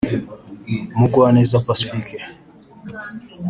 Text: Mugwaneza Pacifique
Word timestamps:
Mugwaneza 0.97 1.63
Pacifique 1.67 2.17